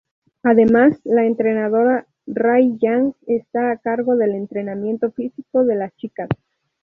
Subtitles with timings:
[0.41, 6.27] Además, la entrenadora Ray Yang está a cargo del entrenamiento físico de las chicas.